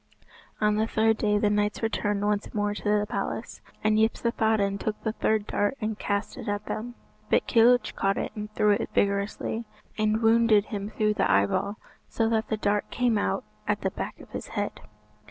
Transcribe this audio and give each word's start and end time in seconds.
On 0.59 0.77
the 0.77 0.87
third 0.87 1.17
day 1.17 1.37
the 1.37 1.51
knights 1.51 1.83
returned 1.83 2.25
once 2.25 2.51
more 2.55 2.73
to 2.73 2.83
the 2.99 3.05
palace, 3.07 3.61
and 3.83 3.99
Yspathaden 3.99 4.79
took 4.79 4.99
the 5.03 5.11
third 5.11 5.45
dart 5.45 5.77
and 5.79 5.99
cast 5.99 6.37
it 6.37 6.47
at 6.47 6.65
them. 6.65 6.95
But 7.29 7.45
Kilhuch 7.45 7.95
caught 7.95 8.17
it 8.17 8.31
and 8.35 8.51
threw 8.55 8.71
it 8.71 8.89
vigorously, 8.95 9.63
and 9.99 10.23
wounded 10.23 10.65
him 10.65 10.89
through 10.89 11.13
the 11.13 11.29
eyeball, 11.29 11.75
so 12.09 12.27
that 12.29 12.47
the 12.49 12.57
dart 12.57 12.89
came 12.89 13.19
out 13.19 13.43
at 13.67 13.81
the 13.81 13.91
back 13.91 14.19
of 14.19 14.31
his 14.31 14.47
head. 14.47 14.81